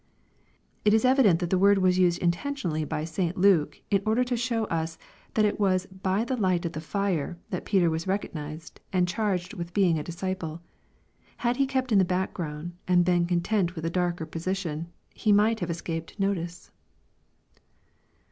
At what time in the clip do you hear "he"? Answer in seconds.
11.57-11.67, 15.13-15.31